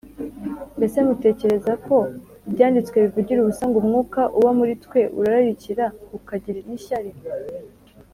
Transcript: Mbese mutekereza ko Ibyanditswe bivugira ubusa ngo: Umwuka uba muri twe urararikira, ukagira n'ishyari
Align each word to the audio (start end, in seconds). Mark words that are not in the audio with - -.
Mbese 0.77 0.97
mutekereza 1.07 1.73
ko 1.85 1.97
Ibyanditswe 2.47 2.95
bivugira 3.05 3.39
ubusa 3.41 3.63
ngo: 3.67 3.77
Umwuka 3.83 4.21
uba 4.37 4.51
muri 4.59 4.73
twe 4.83 5.01
urararikira, 5.19 5.85
ukagira 6.17 6.59
n'ishyari 6.67 7.11